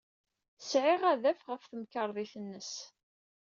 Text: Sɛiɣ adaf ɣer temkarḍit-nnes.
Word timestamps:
Sɛiɣ 0.69 1.01
adaf 1.11 1.39
ɣer 1.47 1.59
temkarḍit-nnes. 1.63 2.71